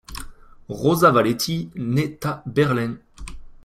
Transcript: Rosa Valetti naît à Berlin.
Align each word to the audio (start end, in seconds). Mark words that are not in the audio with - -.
Rosa 0.67 1.11
Valetti 1.11 1.69
naît 1.75 2.17
à 2.25 2.41
Berlin. 2.47 2.97